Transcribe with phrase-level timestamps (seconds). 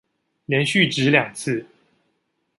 [0.47, 1.67] 連續擲兩次